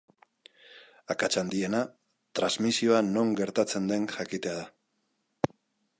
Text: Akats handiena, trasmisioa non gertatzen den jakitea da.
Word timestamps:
Akats 1.15 1.29
handiena, 1.41 1.81
trasmisioa 2.39 3.05
non 3.13 3.37
gertatzen 3.43 3.93
den 3.93 4.09
jakitea 4.17 4.57
da. 4.63 5.57